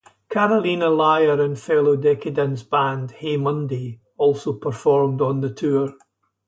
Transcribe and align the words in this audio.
Carolina 0.31 0.89
Liar 0.89 1.39
and 1.39 1.59
fellow 1.59 1.95
Decaydance 1.95 2.63
band, 2.67 3.11
Hey 3.11 3.37
Monday 3.37 4.01
also 4.17 4.51
performed 4.53 5.21
on 5.21 5.41
the 5.41 5.53
tour. 5.53 5.93